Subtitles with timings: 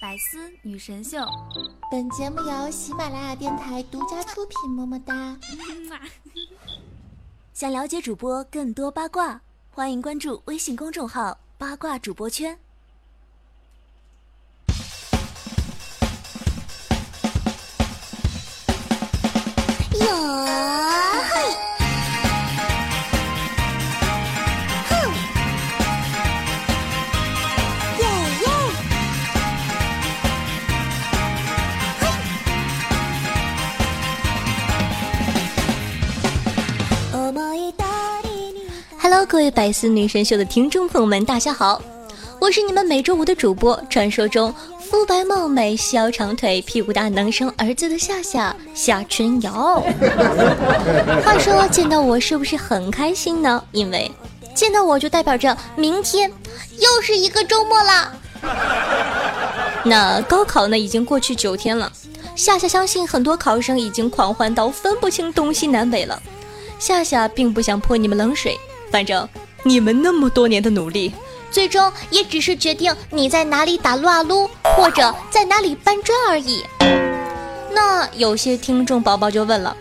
[0.00, 1.18] 百思女神秀，
[1.90, 4.70] 本节目由喜马拉雅电台独家出品。
[4.70, 5.36] 么么哒！
[7.52, 12.58] 想了解主播更多八卦，欢迎关注微信公众号“八卦主播圈”。
[39.30, 41.80] 各位百思女神秀的听众朋友们，大家好，
[42.40, 49.80] 我是你们每周五的主播，传说中肤白貌美、小长腿、屁股大、能生儿子的夏夏夏春瑶。
[51.24, 53.62] 话说见到我是不是很开心呢？
[53.70, 54.10] 因为
[54.52, 56.28] 见到我就代表着明天
[56.80, 58.12] 又是一个周末啦。
[59.84, 61.92] 那高考呢已经过去九天了，
[62.34, 66.20] 夏夏相信很多考生已经狂欢到分不清东西南北了。
[66.80, 68.58] 夏夏并不想泼你们冷水。
[68.90, 69.28] 反正
[69.62, 71.14] 你们那么多年的努力，
[71.50, 76.64] 最终也只是决定你在哪里打撸啊撸，或者在哪里搬砖而已。
[77.72, 79.76] 那有些听众宝宝就问了：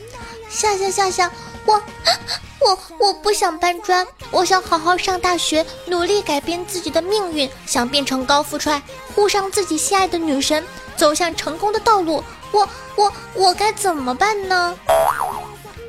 [0.50, 1.32] 夏夏夏夏，
[1.66, 1.82] 我
[2.62, 8.82] 我我不想搬砖，我想好好上大学，努力改变自己的命运，想变成高富帅，
[9.16, 10.64] 护上自己心爱的女神，
[10.96, 12.24] 走向成功的道路。
[12.52, 14.76] 我我我该怎么办呢？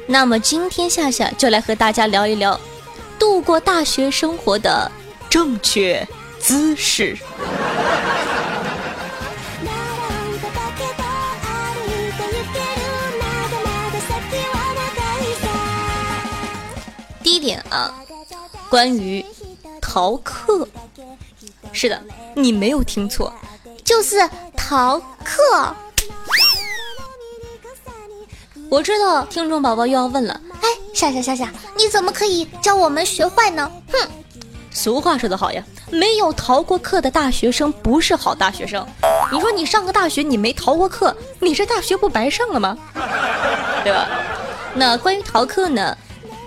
[0.06, 2.58] 那么今天夏夏就来和大家聊一聊。
[3.20, 4.90] 度过大学生活的
[5.28, 7.14] 正确姿势。
[17.22, 17.94] 第一点啊，
[18.70, 19.24] 关于
[19.82, 20.66] 逃课，
[21.72, 22.02] 是的，
[22.34, 23.30] 你没有听错，
[23.84, 24.16] 就是
[24.56, 25.74] 逃课。
[28.70, 30.40] 我知道听众宝宝又要问了。
[31.00, 33.72] 夏夏夏夏，你怎么可以教我们学坏呢？
[33.90, 34.06] 哼！
[34.70, 38.86] 俗话说得好呀，没有逃过课的大学生不是好大学生。
[39.32, 42.76] 你说你上个大学你没逃过课，你这大学不白上了吗？
[43.82, 44.06] 对吧？
[44.74, 45.96] 那关于逃课呢，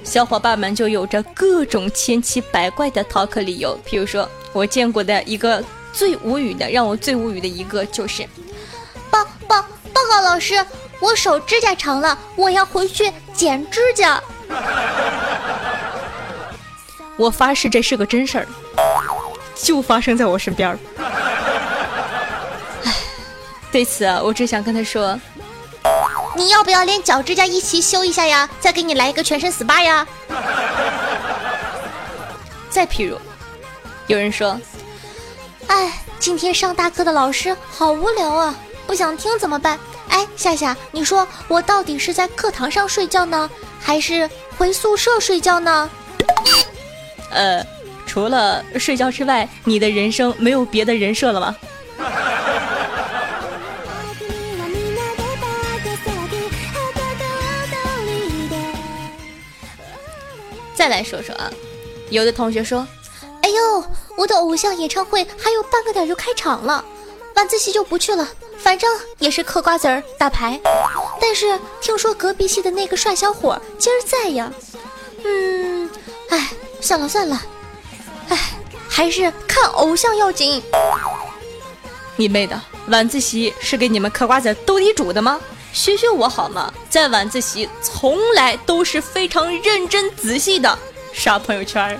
[0.03, 3.75] 小伙伴们就有着各种千奇百怪的逃课理由。
[3.83, 8.21] 比如说，我见过的一个最无语的，让我最无语的一个就是，
[9.09, 9.59] 报报
[9.91, 10.63] 报告老师，
[10.99, 14.21] 我手指甲长了，我要回去剪指甲。
[17.17, 18.47] 我发誓这是个真事儿，
[19.55, 20.79] 就发生在我身边儿。
[23.71, 25.19] 对此啊，我只想跟他说：
[26.35, 28.47] 你要不要连脚指甲一起修一下呀？
[28.59, 30.07] 再给你来一个全身 SPA 呀？
[32.69, 33.19] 再譬如，
[34.07, 34.59] 有人说：
[35.67, 38.55] 哎，今天上大课的老师好无聊啊，
[38.85, 39.79] 不想听怎么办？
[40.09, 43.49] 哎，夏夏，你说我到底是在课堂上睡觉呢？
[43.79, 45.89] 还是回宿舍睡觉呢？
[47.31, 47.65] 呃，
[48.05, 51.55] 除了睡觉之外，你的人生没有别的人设了吗？
[60.75, 61.49] 再来说说啊，
[62.09, 62.85] 有的同学说
[63.41, 63.85] ：“哎呦，
[64.17, 66.83] 我的偶像演唱会还有半个点就开场了，
[67.35, 68.27] 晚自习就不去了。”
[68.63, 70.57] 反正也是嗑瓜子儿打牌，
[71.19, 74.49] 但是听说隔壁系的那个帅小伙今儿在呀。
[75.25, 75.89] 嗯，
[76.29, 77.41] 哎，算了算了，
[78.29, 78.39] 哎，
[78.87, 80.63] 还是看偶像要紧。
[82.15, 85.41] 你妹的，晚自习是给你们嗑瓜子斗地主的吗？
[85.73, 86.73] 学学我好吗？
[86.89, 90.79] 在晚自习从来都是非常认真仔细的
[91.11, 91.99] 刷朋友圈。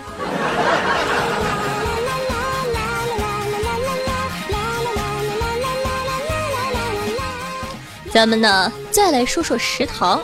[8.13, 10.22] 咱们呢，再来说说食堂。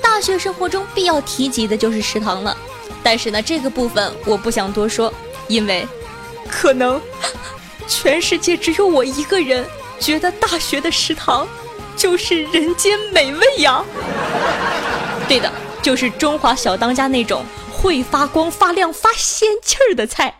[0.00, 2.56] 大学生活中必要提及的就是食堂了。
[3.02, 5.12] 但是呢，这个部分我不想多说，
[5.48, 5.84] 因为
[6.48, 7.00] 可能
[7.88, 9.66] 全世界只有我一个人
[9.98, 11.44] 觉得大学的食堂
[11.96, 13.84] 就是人间美味呀。
[15.26, 15.50] 对的，
[15.82, 20.32] 就是中华小当家那种会发光、发亮、发仙气儿的菜。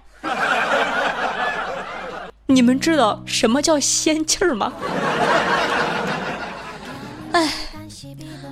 [2.47, 4.73] 你们知道什么叫仙气儿吗？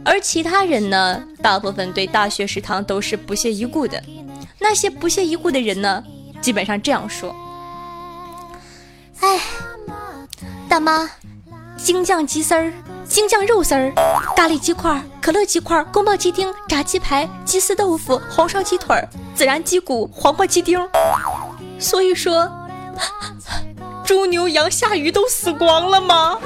[0.06, 1.20] 而其他人呢？
[1.42, 4.00] 大部分对大学食堂都是不屑一顾的。
[4.60, 6.02] 那些不屑一顾的人呢，
[6.40, 7.34] 基本上这样说
[9.20, 9.40] ：“哎，
[10.68, 11.10] 大妈，
[11.76, 12.72] 京酱鸡丝儿、
[13.08, 13.92] 京酱肉丝儿、
[14.36, 18.96] 咖喱鸡块、可乐鸡块、宫保鸡丁、炸鸡排、鸡丝豆腐、红烧鸡腿、
[19.36, 20.80] 孜然鸡骨、黄瓜鸡丁。
[21.80, 22.48] 所以说，
[24.04, 26.38] 猪牛羊下鱼都死光了吗？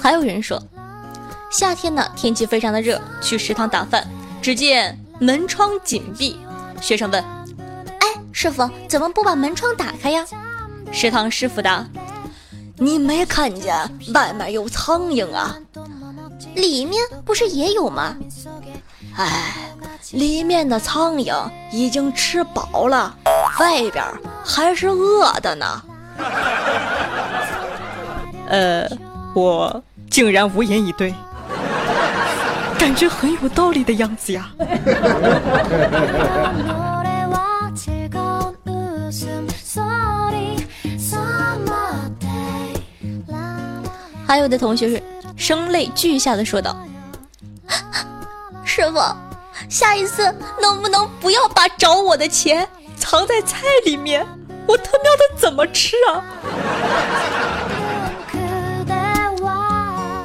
[0.00, 0.60] 还有人说，
[1.50, 4.06] 夏天呢天气非常的热，去食堂打饭，
[4.40, 6.38] 只见门窗紧闭。
[6.80, 7.22] 学生问
[8.00, 10.26] ：“哎，师傅怎么不把门窗打开呀？”
[10.90, 11.86] 食堂师傅答
[12.76, 13.76] ：“你没看见
[14.12, 15.56] 外面有苍蝇啊？
[16.56, 18.16] 里面不是也有吗？”
[19.16, 19.54] 哎，
[20.10, 23.14] 里面的苍蝇已经吃饱了，
[23.60, 24.04] 外边
[24.44, 25.82] 还是饿的呢。
[28.52, 28.86] 呃，
[29.34, 31.14] 我竟然无言以对，
[32.78, 34.50] 感觉很有道理的样子呀。
[44.26, 45.02] 还有的同学是
[45.34, 46.76] 声泪俱下的说道。
[48.64, 49.00] 师傅，
[49.70, 54.26] 下一次能不能不要把找我的钱藏在菜里面？
[54.66, 56.22] 我他喵的怎么吃啊？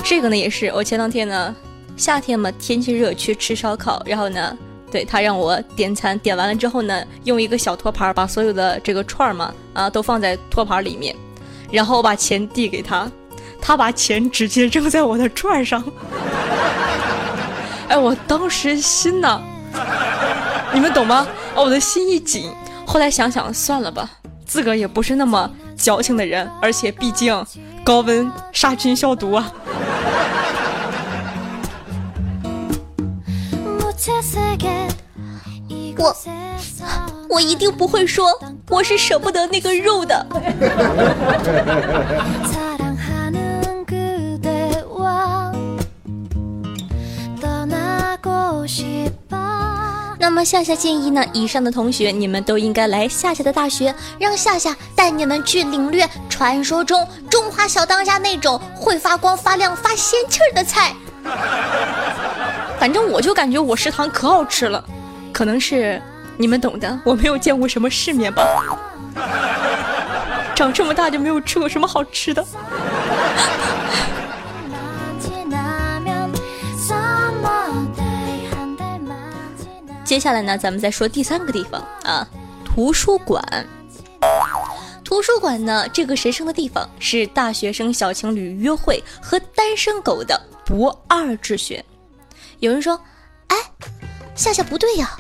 [0.10, 1.54] 这个呢也是，我前两天呢，
[1.98, 4.58] 夏天嘛，天气热去吃烧烤，然后呢，
[4.90, 11.14] 对他让我点餐，点完了之后呢，用一个小托盘把所有的这个串儿嘛啊都放在托盘里面，
[11.70, 13.12] 然后我把钱递给他，
[13.62, 15.84] 他把钱直接扔在我的串上。
[17.90, 19.42] 哎，我当时心呐，
[20.74, 21.28] 你们懂吗？
[21.54, 22.50] 哦，我的心一紧。
[22.86, 24.10] 后来想想，算了吧，
[24.46, 27.46] 自个儿也不是那么矫情的人，而且毕竟
[27.84, 29.52] 高温杀菌消毒啊。
[35.98, 36.16] 我
[37.30, 38.28] 我一定不会说
[38.70, 40.26] 我是舍不得那个肉的。
[50.20, 60.94] 那么夏夏建议呢，以上的同学你们都应该来夏夏的大学，让夏夏带你们去领略传说中中华小当家那种会发光发亮发仙气儿的菜。
[62.78, 64.84] 反正我就感觉我食堂可好吃了，
[65.38, 66.02] 可能是
[66.36, 68.44] 你们懂的，我没有见过什么世面吧，
[70.58, 72.44] 长这么大就没有吃过什么好吃的。
[80.04, 82.28] 接下来呢，咱们再说第三个地方啊，
[82.66, 83.44] 图书馆。
[85.04, 91.86] 图书馆呢，这个神圣的地方是大学生小情侣约会和单身狗的不二之选。
[92.58, 93.00] 有人说，
[93.50, 93.56] 哎，
[94.38, 95.18] 夏夏不对呀，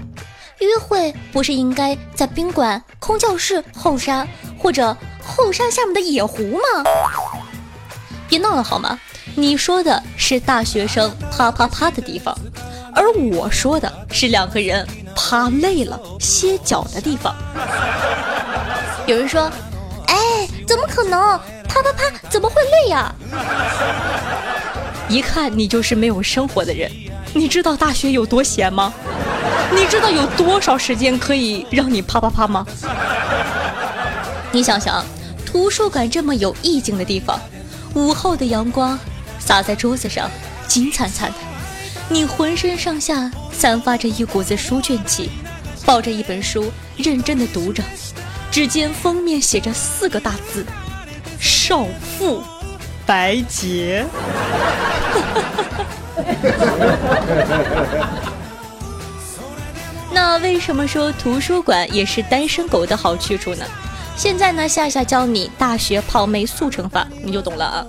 [0.59, 4.25] 约会不是应该在宾馆、空教室、后山
[4.59, 6.61] 或者后山下面的野湖吗？
[8.29, 8.97] 别闹了好吗？
[9.33, 12.37] 你说的是大学生啪啪啪的地方。
[12.93, 17.35] 而我说的是两个人趴累了歇脚的地方。
[19.07, 19.51] 有人说
[20.07, 20.15] ：“哎，
[20.67, 21.19] 怎么可能？
[21.67, 23.13] 啪啪啪，怎么会累呀？”
[25.09, 26.91] 一看你就是没有生活的人。
[27.33, 28.93] 你知道大学有多闲吗？
[29.71, 32.65] 你知道有多少时间可以让你啪啪啪吗？
[34.51, 35.03] 你想想，
[35.45, 37.39] 图书馆这么有意境的地方，
[37.93, 38.97] 午后的阳光
[39.39, 40.29] 洒在桌子上，
[40.67, 41.35] 金灿灿的。
[42.09, 45.29] 你浑身上下散发着一股子书卷气，
[45.85, 47.83] 抱着一本书认真的读着，
[48.49, 50.65] 只见封面写着四个大字：
[51.39, 51.85] 少
[52.17, 52.41] 妇
[53.05, 54.05] 白洁。
[60.11, 63.65] 那为什么说图书馆也是单身狗的好去处呢？
[64.15, 67.85] 现在呢，夏夏教你大学泡妹速成法，你就懂了啊。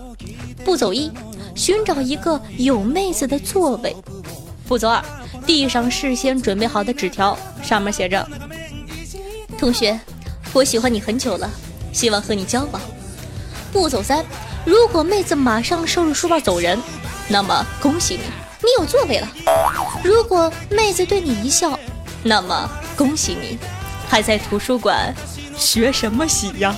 [0.64, 1.10] 步骤一。
[1.54, 3.96] 寻找一个有妹子的座位。
[4.68, 5.02] 步骤二，
[5.44, 8.24] 递上事先准备好的纸条，上面写着
[9.58, 9.98] ：“同学，
[10.52, 11.50] 我喜欢你很久了，
[11.92, 12.80] 希望和你交往。”
[13.72, 14.24] 步骤三，
[14.64, 16.78] 如果妹子马上收拾书包走人，
[17.30, 18.22] 那么恭喜你，
[18.62, 19.28] 你有座位了。
[20.02, 21.78] 如果妹子对你一笑，
[22.22, 23.58] 那么恭喜你，
[24.08, 25.14] 还在图书馆
[25.56, 26.74] 学什么习呀？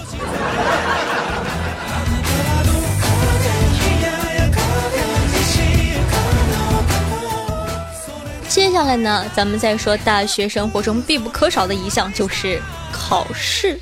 [8.49, 13.79] 接下来呢，咱们再说大学生活中必不可少的一项就是考试。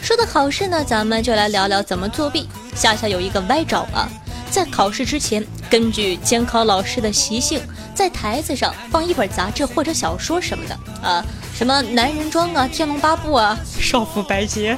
[0.00, 2.48] 说到考试呢，咱们就来聊聊怎么作弊。
[2.74, 4.08] 夏夏有一个歪招啊，
[4.50, 7.60] 在考试之前，根据监考老师的习性，
[7.94, 10.74] 在台子上放一本杂志或者小说什么的
[11.06, 11.24] 啊，
[11.54, 14.76] 什么男人装啊、天龙八部啊、少妇白洁，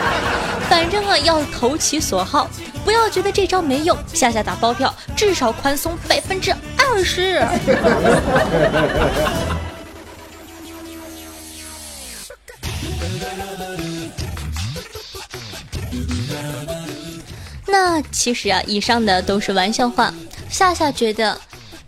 [0.68, 2.48] 反正啊要投其所好。
[2.84, 7.42] 不要觉得这招没用，下下打包票，至少宽松百分之二十。
[18.10, 20.12] 其实啊，以上的都是玩笑话。
[20.48, 21.38] 夏夏觉得，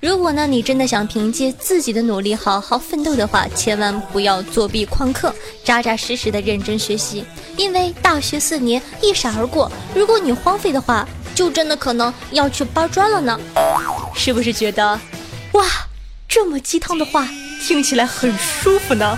[0.00, 5.34] 如果呢你真的想凭借自己的努力好好奋斗的话，千万不要作弊旷课，
[5.64, 7.24] 扎扎实实的认真学习。
[7.56, 13.38] 因为大学四年一闪而过，如果你荒废的话，就真的可能要去搬砖了呢。
[14.14, 14.98] 是不是觉得，
[15.52, 15.64] 哇，
[16.28, 17.28] 这么鸡汤的话
[17.66, 19.16] 听起来很舒服呢？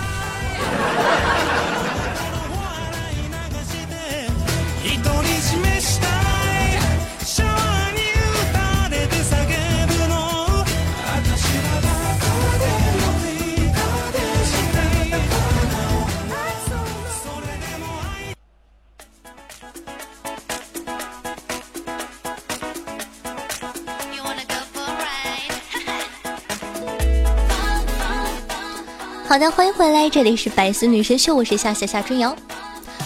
[29.29, 32.35] 好的，欢迎回来，这里是百思女神秀，我是夏夏夏春瑶。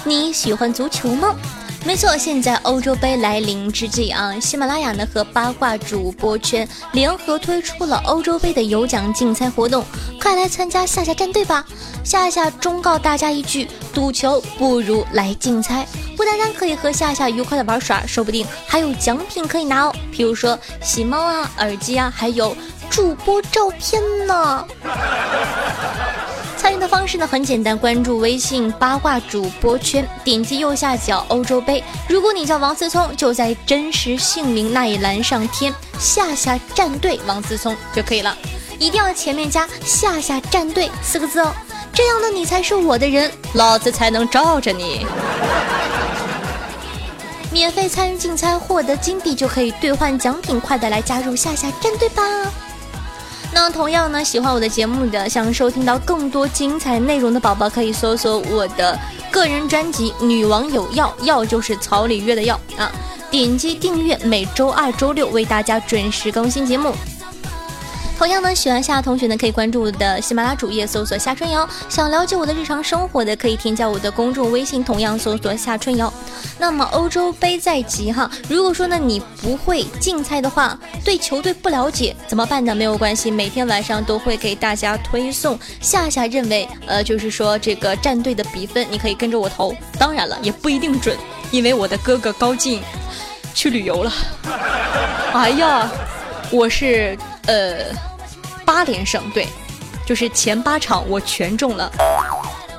[0.06, 1.36] 你喜欢足球吗？
[1.84, 9.84] 没错，现在欧洲杯来临之际啊，喜马拉雅呢和八卦主播圈联合推出了欧洲杯的有奖竞猜活动，
[10.18, 11.66] 快来参加夏夏战队吧！
[12.06, 22.56] 夏夏忠告大家一句：赌球不如来竞猜，不单单可以和夏夏愉快的玩耍，说不定还有奖品可以拿哦，比如说喜猫啊、耳机啊，还有。
[22.94, 24.64] 主播照片呢？
[26.56, 31.84] 参与的方式呢很简单，关注微信八卦主播圈，点击右下角欧洲杯。
[32.08, 38.38] 如果你叫王思聪，就在真实姓名那一栏上填夏夏战队王思聪就可以了，
[38.78, 41.52] 一定要前面加夏夏战队四个字哦，
[41.92, 45.04] 这样呢你才是我的人，老子才能罩着你。
[47.52, 52.22] 免费参与竞猜，获得金币就可以兑换奖品，快点来加入夏夏战队吧！
[53.54, 59.00] 那同样呢，喜欢我的节目的，想收听到更多精彩内容的宝宝，可以搜索我的
[59.32, 62.92] 个人专辑《女王有药》，药就是草里约的药啊，
[63.30, 66.94] 点击订阅，每周二、周六为大家准时更新节目。
[68.16, 71.68] 同样呢，喜欢夏同学呢，可以关注我的喜马拉雅主页，搜索夏春瑶。
[71.90, 76.12] 想了解我的日常生活的，可以添加我的公众微信，同样搜索夏春瑶。
[76.58, 82.74] 那么欧洲杯在即哈，如果说呢你不会竞猜的话，对球队不了解怎么办呢？
[82.74, 89.76] 没有关系，每天晚上都会给大家推送夏夏认为呃，就是说这个战队的比分，你可以跟着我投。
[90.00, 91.18] 当然了，也不一定准，
[91.52, 92.82] 因为我的哥哥高进
[93.54, 94.14] 去旅游了。
[95.34, 95.92] 哎呀，
[96.52, 97.18] 我是。
[97.48, 97.86] 呃，
[98.66, 99.48] 八连胜，对，
[100.06, 101.92] 就是前八场我全中了，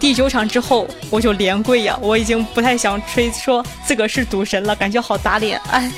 [0.01, 5.93] 第九场之后我就连跪呀，我已经不太想吹说自个是赌神了，感觉好打脸，哎。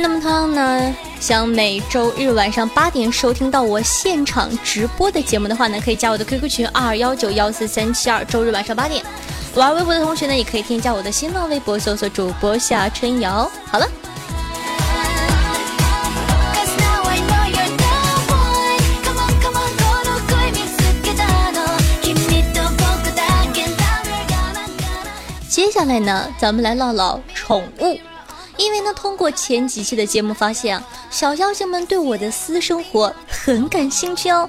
[0.00, 9.04] 那么他呢，想每周日晚上八点收听到我现场直播的节目的话呢，可以加我的 QQ 群二幺九幺四三七二，周日晚上八点。
[9.54, 13.50] 玩微博的同学呢，也可以添加我的新浪微博，搜索主播夏春瑶。
[13.66, 13.86] 好了。
[25.48, 27.98] 接下来呢，咱们来唠唠宠物，
[28.56, 34.48] 因为呢，通过前几期的节目发现啊，小妖精们对我的私生活很感兴趣哦。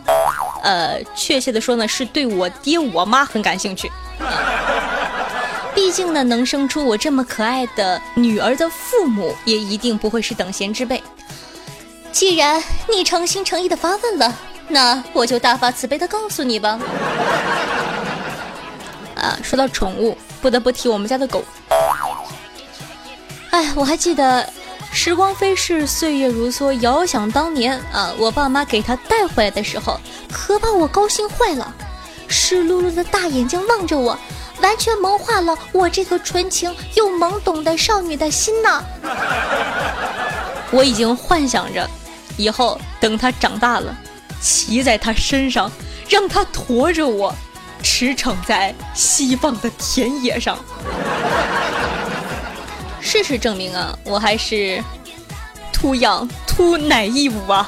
[0.61, 3.91] 呃，确切的说呢，是对我爹我妈很感兴趣。
[5.79, 11.01] 毕竟呢，能生出我这么可爱的女儿的父母，也一定不会是等闲之辈。
[12.11, 14.35] 既然你诚心诚意的发问了，
[14.67, 16.77] 那我就大发慈悲的告诉你吧。
[19.15, 21.45] 啊，说到宠物，不得不提我们家的狗。
[23.51, 24.51] 哎，我还记得，
[24.91, 29.97] 时光飞逝，岁月如梭，遥想当年啊，我爸妈给它带回来的时候，
[30.29, 31.73] 可把我高兴坏了，
[32.27, 34.19] 湿漉漉的大眼睛望着我。
[34.61, 38.83] 完全萌化了我这个纯情又懵懂的少女的心呢。
[40.71, 41.89] 我已经幻想着，
[42.37, 43.95] 以后等他长大了，
[44.41, 45.71] 骑在他身上，
[46.07, 47.33] 让他驮着我，
[47.81, 50.57] 驰骋在希望的田野上。
[53.01, 54.83] 事实证明啊，我还是
[55.73, 57.67] 图养图奶义务啊。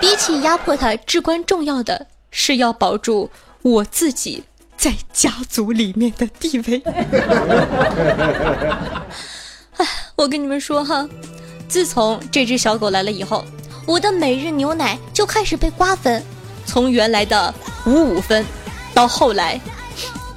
[0.00, 3.30] 比起压迫他，至关重要的是要保住
[3.62, 4.44] 我自己。
[4.76, 6.82] 在家族里面的地位。
[9.76, 11.08] 哎，我跟你们说哈，
[11.68, 13.44] 自从这只小狗来了以后，
[13.86, 16.22] 我的每日牛奶就开始被瓜分，
[16.64, 17.52] 从原来的
[17.86, 18.44] 五五分，
[18.92, 19.60] 到后来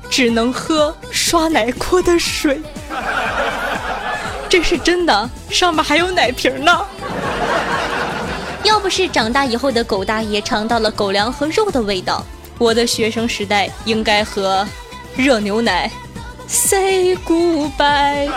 [0.09, 2.61] 只能喝刷奶锅的水。
[4.49, 6.85] 这是真的，上面还有奶瓶呢。
[8.63, 12.23] 要要不是长大以后的狗大爷尝到了狗粮和肉的味道，
[12.57, 14.67] 我的学生时代应该和
[15.15, 15.91] 热牛奶
[16.47, 18.31] say goodbye。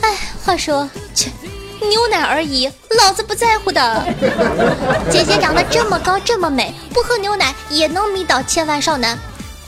[0.00, 1.30] 哎，话说，切，
[1.80, 4.06] 牛奶而已，老子不在乎的。
[5.10, 9.18] 姐姐长得这么高这么美，不喝牛奶也能迷倒千万少男。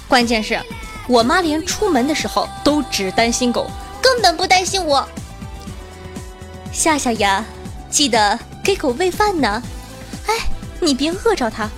[0.09, 0.61] 关键是，
[1.07, 5.07] 我妈连出门的时候都只担心狗，根本不担心我。
[6.73, 7.45] 夏夏呀。
[7.90, 9.62] 记得给狗喂饭呢，
[10.26, 10.35] 哎，
[10.81, 11.71] 你别饿着它。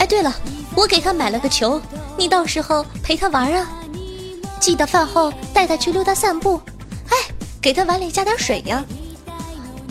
[0.00, 0.34] 哎，对了，
[0.74, 1.78] 我给他买了个球，
[2.16, 3.68] 你到时候陪他玩啊。
[4.58, 6.60] 记得饭后带他去溜达散步，
[7.10, 7.16] 哎，
[7.60, 8.82] 给他碗里加点水呀。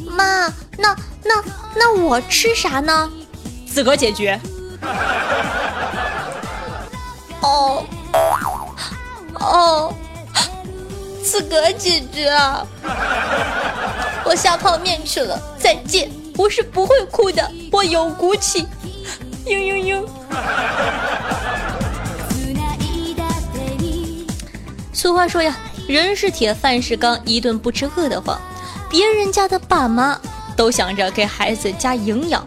[0.04, 1.44] 妈，那那
[1.76, 3.10] 那我吃啥呢？
[3.68, 4.40] 自个解决。
[7.42, 7.86] 哦
[9.40, 9.94] 哦，
[11.24, 12.66] 自个解决啊。
[14.26, 16.10] 我下泡面去了，再见。
[16.36, 18.66] 我是不会哭的，我有骨气。
[19.50, 20.06] 嘤嘤嘤。
[24.94, 28.40] 俗话说呀，人是铁，饭是钢，一顿不吃饿得慌。
[28.92, 30.20] 别人家的爸妈
[30.56, 32.46] 都想着给孩子加营养，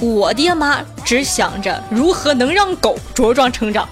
[0.00, 3.88] 我爹妈只想着如何能让狗茁壮成长。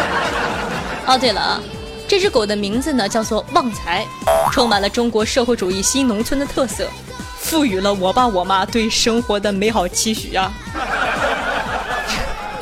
[1.06, 1.58] 哦，对了啊。
[2.08, 4.06] 这只狗的名字呢，叫做旺财，
[4.52, 6.86] 充满了中国社会主义新农村的特色，
[7.38, 10.52] 赋予了我爸我妈对生活的美好期许啊！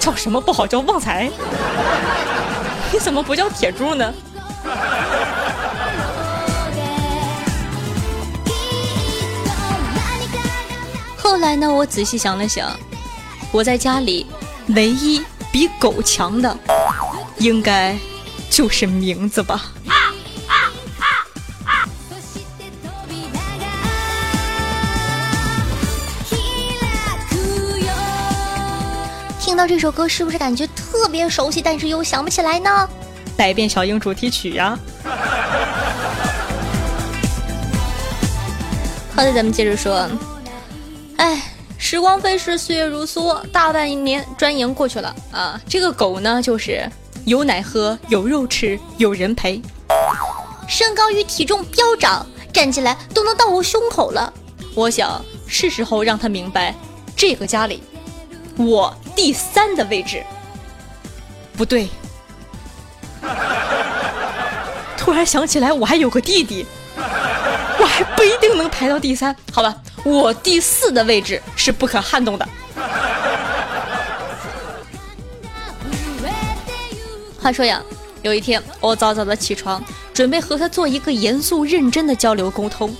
[0.04, 1.30] 叫什么不好叫旺财？
[2.92, 4.12] 你怎么不叫铁柱呢？
[11.16, 12.70] 后来呢，我仔细想了想，
[13.50, 14.26] 我在家里
[14.68, 16.54] 唯一比狗强的，
[17.38, 17.96] 应该。
[18.50, 19.72] 就是名字吧。
[29.54, 32.88] 听到这首歌，是不是感觉特别熟悉，但是又想不起来呢？
[33.36, 34.76] 百变小樱主题曲呀。
[39.14, 40.10] 好的，咱们接着说。
[41.18, 41.40] 哎，
[41.78, 45.60] 时光飞逝，岁月如梭，大半一年转眼过去了啊。
[45.68, 46.90] 这个狗呢，就是。
[47.24, 49.62] 有奶喝，有肉吃，有人陪。
[50.66, 54.34] 身高与体重飙涨，站起来都能到我胸口了。
[54.74, 56.74] 我想是时候让他明白，
[57.14, 57.84] 这个家里，
[58.56, 60.22] 我第三的位置。
[61.56, 61.88] 不对，
[64.96, 69.34] 突然想起来，我还有个弟弟，我还不一定能排到第三。
[69.52, 72.48] 好吧，我第四的位置是不可撼动的。
[77.40, 77.80] 话说呀，
[78.22, 79.80] 有一天我早早的起床，
[80.12, 82.92] 准备和他做一个严肃认真的交流沟通，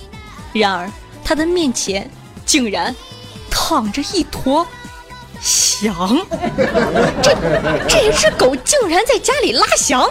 [0.53, 0.89] 然而
[1.23, 2.09] 他的面前
[2.45, 2.95] 竟然
[3.49, 4.65] 躺着一坨
[5.41, 6.17] 翔，
[7.21, 7.35] 这
[7.87, 10.09] 这只狗竟然在家里拉翔！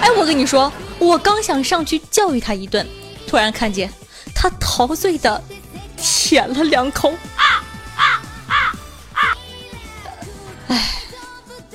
[0.00, 2.86] 哎，我跟你说，我刚想上去教育他一顿，
[3.26, 3.90] 突然看见
[4.34, 5.42] 他陶醉的
[5.96, 7.12] 舔了两口。
[10.68, 10.92] 哎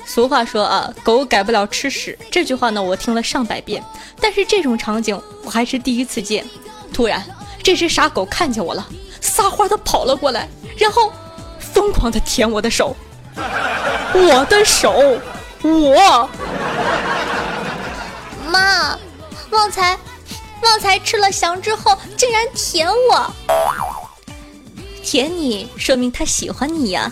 [0.04, 2.18] 俗话说啊，狗改不了吃屎。
[2.30, 3.82] 这句话呢，我听了上百遍，
[4.20, 6.44] 但是这种场景我还是第一次见。
[6.92, 7.24] 突然，
[7.62, 8.86] 这只傻狗看见我了，
[9.22, 10.46] 撒欢的跑了过来，
[10.76, 11.10] 然后
[11.72, 12.96] 疯狂的舔我的手，
[14.14, 15.20] 我的手，
[15.62, 16.28] 我。
[18.46, 18.98] 妈，
[19.50, 19.98] 旺财，
[20.62, 23.34] 旺财吃了翔之后竟然舔我，
[25.02, 27.10] 舔你说明他喜欢你呀。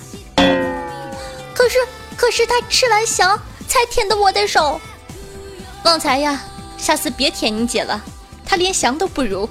[1.54, 1.78] 可是。
[2.16, 3.34] 可是他吃完翔
[3.66, 4.78] 才舔的我的手，
[5.84, 6.38] 旺财呀，
[6.76, 7.98] 下次别舔你姐了，
[8.44, 9.48] 她连翔都不如。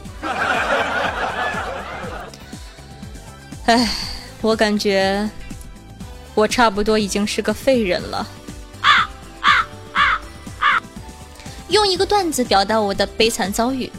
[3.66, 3.90] 哎，
[4.42, 5.30] 我感觉
[6.34, 8.28] 我差不多已经是个废人了。
[11.68, 13.92] 用一个段子表达我的悲惨遭遇：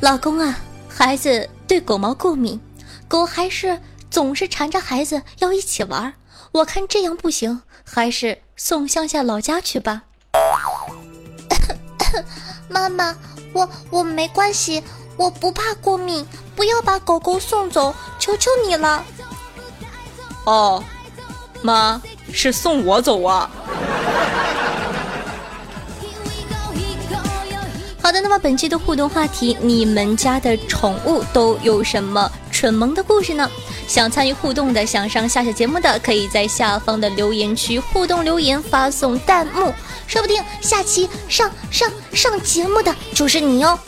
[0.00, 2.60] 老公啊，孩子对狗毛过敏，
[3.08, 6.14] 狗还是总是缠着孩子要一起玩。
[6.52, 10.02] 我看这样不行，还是送乡下老家去吧。
[12.70, 13.16] 妈妈，
[13.52, 14.84] 我我没关系，
[15.18, 19.04] 我不怕过敏，不要把狗狗送走，求求你了。
[20.44, 20.82] 哦，
[21.60, 22.00] 妈
[22.32, 23.50] 是送我走啊。
[28.00, 33.50] 好的，那么本期的互动话题，你们家的宠物都有什么蠢萌的故事呢？
[33.88, 39.74] 想参与互动的，想上下下节目的，可以在下方的留言区互动留言，发送弹幕，
[40.06, 43.78] 说不定下期上上上节目的就是你哦。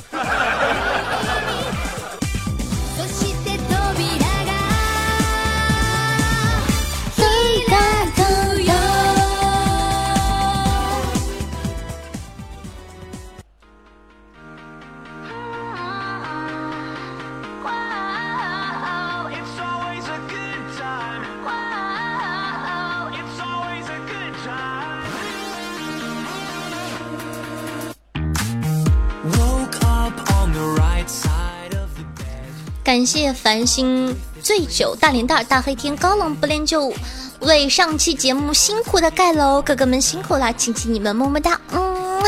[33.33, 36.93] 繁星醉酒大脸蛋大黑天高冷不恋旧，
[37.41, 41.61] 为上期节目辛苦的盖楼哥哥们辛苦啦，亲亲你们么么哒。
[41.73, 42.23] 嗯，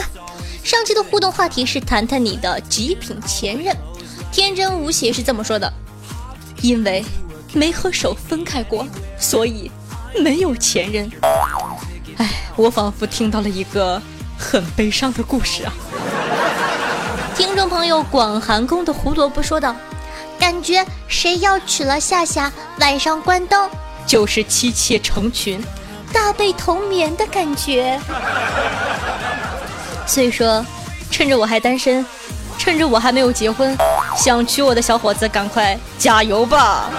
[0.63, 3.77] 上期的互动话题是谈谈你的极品前任，
[4.31, 5.73] 天真无邪是这么说的：
[6.61, 7.05] 因为
[7.53, 8.87] 没和手分开过，
[9.19, 9.71] 所以
[10.19, 11.11] 没有前任。
[12.17, 14.01] 哎，我仿佛听到了一个
[14.39, 15.73] 很悲伤的故事啊。
[17.35, 19.75] 听众朋友，广寒宫的胡萝卜说道
[20.43, 22.51] ：“感觉谁要娶了夏夏，
[22.81, 23.71] 晚上关灯
[24.05, 25.63] 就是妻妾成群，
[26.13, 27.97] 大被同眠的感觉。
[30.05, 30.67] ”所以说，
[31.13, 32.05] 趁着我还单身，
[32.59, 33.79] 趁着我还没有结婚，
[34.17, 36.91] 想娶我的小伙子，赶快加油吧！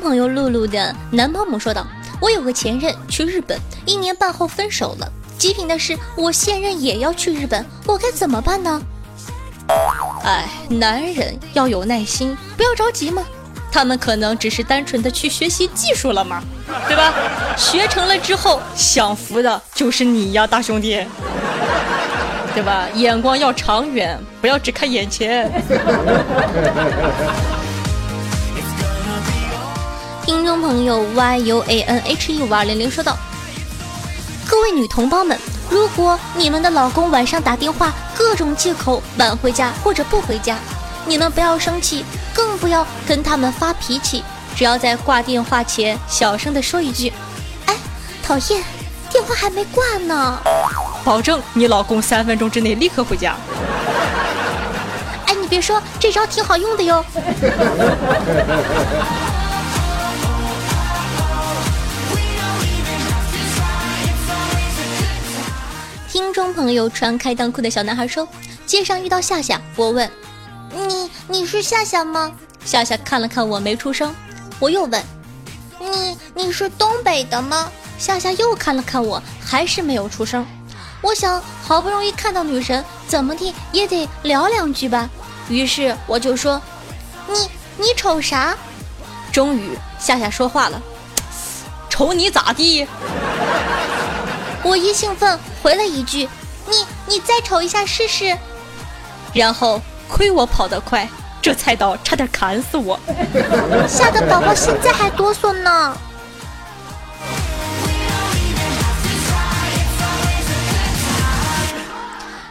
[0.00, 1.84] 朋友露露的男保姆说道
[2.20, 5.12] ：“我有个前任去日本，一年半后分手了。
[5.36, 8.80] 极品的是，我现任也要去日本，我该怎么办呢？”
[10.22, 13.24] 哎，男人要有耐心，不要着急嘛。
[13.72, 16.40] 他们可能只是单纯的去学习技术了嘛，
[16.86, 17.12] 对吧？
[17.58, 21.04] 学成了之后，享福的就是你呀，大兄弟，
[22.54, 22.86] 对吧？
[22.94, 25.50] 眼光要长远，不要只看眼前。
[30.26, 33.16] 听众朋友 y u a n h e 五二零零说道
[34.44, 35.38] ：“各位女同胞们，
[35.70, 40.58] 如果你们的老公晚上打电话，各种借口晚回家或者不回家，
[41.06, 44.24] 你们不要生气，更不要跟他们发脾气，
[44.56, 47.12] 只要在挂电话前小声的说一句
[47.66, 47.76] ：‘哎，
[48.20, 48.64] 讨厌，
[49.08, 50.40] 电话还没挂呢’，
[51.04, 53.36] 保证你老公三分钟之内立刻回家。
[55.26, 57.04] 哎，你别说，这招挺好用的哟。”
[66.16, 68.26] 听众朋友，穿开裆裤的小男孩说
[68.64, 70.10] ：“街上遇到夏夏，我问
[70.74, 72.32] 你，你是夏夏吗？”
[72.64, 74.14] 夏夏看了看我，没出声。
[74.58, 75.04] 我又问
[75.78, 77.70] 你，你是东北的吗？
[77.98, 80.46] 夏夏又看了看我，还是没有出声。
[81.02, 85.10] 我想，好不容易看到女神，怎么地也得聊两句吧。
[85.50, 86.58] 于是我就说
[87.28, 88.56] ：“你你瞅啥？”
[89.30, 90.80] 终于，夏夏说话了
[91.90, 92.86] ：“瞅你咋地？”
[94.66, 96.28] 我一兴奋回了一句
[96.68, 98.36] ：“你你再瞅一下试试。”
[99.32, 101.08] 然后亏我跑得快，
[101.40, 102.98] 这菜刀差点砍死我，
[103.86, 105.96] 吓得宝宝现在还哆嗦呢。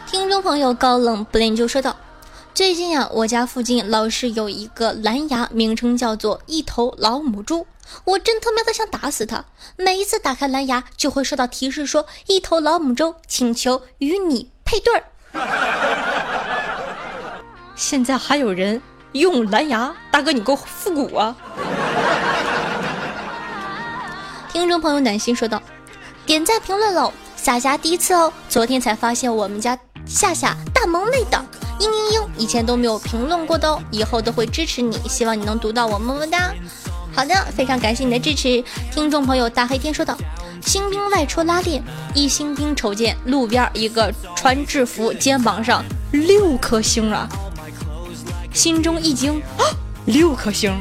[0.06, 1.94] 听众朋友高冷不吝就说道
[2.56, 7.66] ：“最近啊，我家附近老是有一个蓝牙，名称叫做一头老母猪。”
[8.04, 9.44] 我真他喵的想打死它！
[9.76, 15.04] 每一次打开蓝牙，就会收到提示说“一头老母猪请求与你配对儿”。
[17.76, 18.80] 现在还有人
[19.12, 19.94] 用蓝牙？
[20.10, 21.36] 大哥，你给我复古啊！
[24.50, 25.60] 听众朋友暖心说道
[26.24, 31.44] ：“点赞评论喽，夏夏第一次哦，昨天才发现我们家夏夏大萌妹的，
[31.78, 36.52] 嘤嘤嘤，以前都没有评论过的哦，以后都会支持你，希望你能读到我，么么哒。”
[37.14, 38.62] 好的，非常感谢你的支持。
[38.92, 40.16] 听众朋友大黑天说道
[40.60, 41.82] ：“新兵外出拉练，
[42.14, 47.26] 一新兵瞅见路边一个穿制服，肩膀上六颗星啊，
[48.52, 49.64] 心中一惊，啊，
[50.04, 50.72] 六颗星！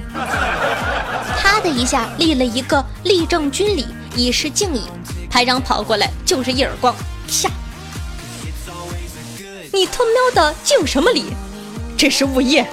[1.38, 4.82] 啪的一下立了一个立正军礼，以示敬意。
[5.30, 6.94] 排长跑过来就是一耳光，
[7.28, 7.50] 啪！
[9.76, 11.26] 你他喵的敬什么礼？
[11.98, 12.66] 这是物业。”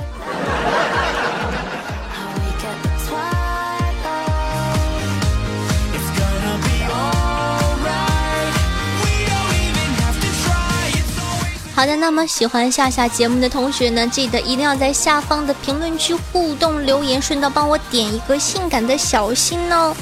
[11.75, 19.93] 好的，那么喜欢夏夏节目的同学呢，记得一定要在下方的评论区互动留言，顺道帮我点一个性感的小心哦，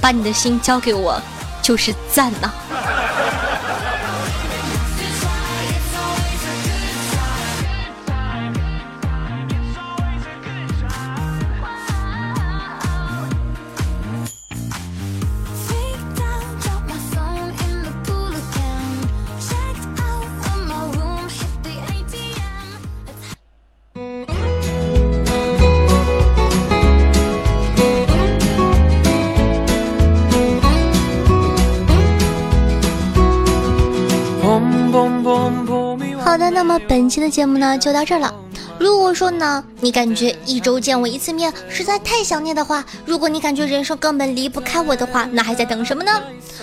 [0.00, 1.20] 把你的心交给我，
[1.60, 2.52] 就是赞呐。
[36.34, 38.34] 好的，那么本期的节目呢就到这儿了。
[38.76, 46.10] 如果说呢，你感觉一周见我一次面实在太想念的话，如果你感觉人生根本离不开我的话，那还在等什么呢？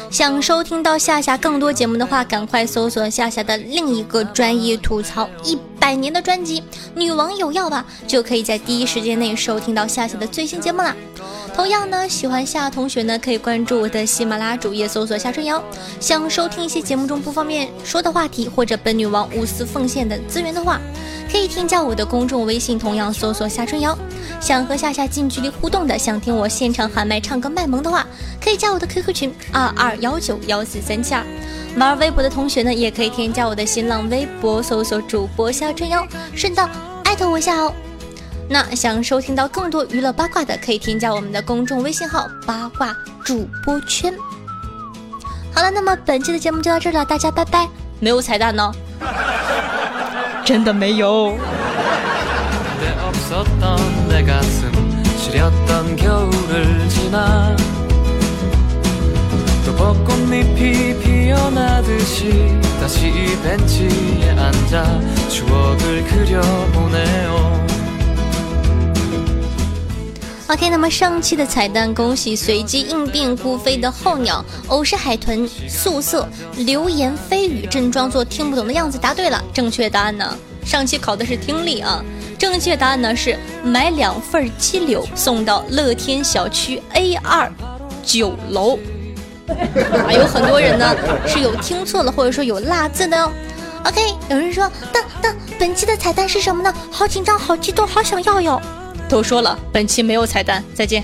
[0.10, 6.62] 想收听到夏夏更多节目的话，赶快搜索夏夏的另一个专业吐槽一百年的专辑
[6.94, 10.96] 《女王有药吧》，就可以在第一时间内收听到夏夏的最新节目啦。
[11.56, 15.62] 同样呢，喜欢夏同学呢，可以关注我的喜马拉主页，搜索夏春瑶。
[16.00, 20.80] 想收听一些节目中不方便说的话题，或者本女王无私奉献的资源的话，
[21.32, 23.98] 可以添加我的公众微信，同样搜索夏春瑶。
[24.40, 28.06] 想和夏夏近距离互动的，想听我现场喊麦唱歌卖萌的话，
[28.40, 31.26] 可以加我的 QQ 群二二幺九幺四三七二。
[31.78, 36.06] 玩微博的同学呢，也可以添加我的新浪微博，搜索主播夏春瑶，
[36.36, 36.70] 顺道
[37.06, 37.74] 艾特我一下哦。
[38.50, 44.14] 那想收听到更多娱乐八卦的，可以添加我们的公众微信号“八卦主播圈”。
[45.56, 47.68] 好了，那么本期的节目就到这了，大家拜拜。
[48.00, 48.72] 没有彩蛋呢，
[50.44, 51.38] 真的没有。
[70.48, 79.42] OK，那么上期的彩蛋，恭喜随机应变孤飞的候鸟、偶是海豚、素色、流言蜚语，正装作听不懂的样子，答对了。
[79.54, 80.38] 正确答案呢？
[80.66, 82.04] 上期考的是听力啊，
[82.38, 87.50] 正确答案呢是买两份鸡柳送到乐天小区 A 二
[88.04, 88.78] 九楼。
[90.08, 93.32] 啊，有很多人呢是有听错了，或者说有落字的哦。
[93.86, 96.74] OK，有人说，但但本期的彩蛋是什么呢？
[96.92, 98.62] 好紧张，好激动，好想要哟。
[99.10, 101.04] 都说了，本期没有彩蛋，再见。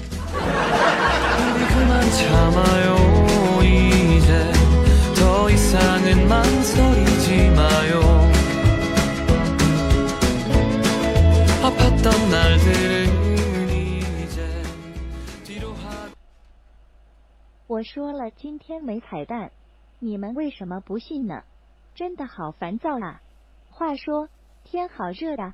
[17.68, 19.52] 我说了今天没彩蛋，
[20.00, 21.44] 你们为什么不信呢？
[21.96, 23.22] 真的好烦躁啊！
[23.70, 24.30] 话说
[24.64, 25.54] 天好热呀，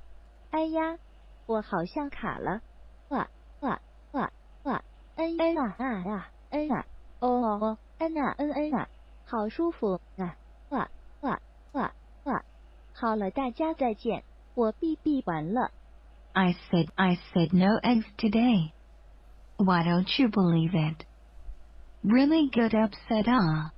[0.52, 1.00] 哎呀！
[1.48, 2.62] 我好像卡了，
[3.10, 3.28] 哇
[3.62, 4.32] 哇哇
[4.64, 4.84] 哇，
[5.16, 6.86] 嗯嗯啊啊啊，嗯啊，
[7.20, 8.88] 哦哦，嗯啊嗯嗯啊，
[9.26, 10.38] 好舒服啊，
[10.70, 10.90] 哇
[11.22, 11.40] 哇
[11.72, 11.94] 哇
[12.26, 12.44] 哇，
[12.94, 14.24] 好了，大家再见，
[14.54, 15.72] 我闭闭完了。
[16.34, 18.72] I said I said no eggs today.
[19.58, 21.06] Why don't you believe it?
[22.04, 23.72] Really good upset ah.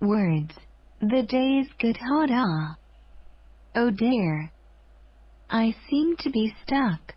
[0.00, 0.54] Words.
[1.00, 2.76] The day is good hot ah.
[3.74, 4.50] Oh dear.
[5.50, 7.14] I seem to be stuck.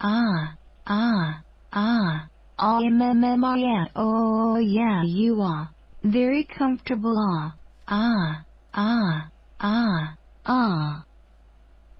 [0.00, 0.54] Ah,
[0.86, 2.26] ah, ah,
[2.58, 5.68] ah, mm, yeah, oh yeah, you are.
[6.02, 7.54] Very comfortable, ah,
[7.88, 8.42] ah,
[8.74, 9.28] ah,
[9.60, 10.14] ah,
[10.46, 11.04] ah.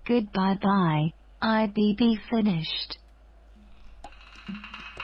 [0.07, 2.99] Goodbye bye, I be be finished.